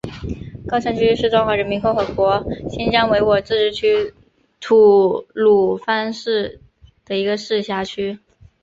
[0.67, 4.13] 高昌区是中华人民共和国新疆维吾尔自治区
[4.59, 6.59] 吐鲁番市
[7.05, 8.17] 的一个市辖区。